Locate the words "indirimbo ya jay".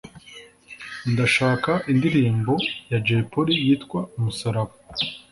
1.91-3.23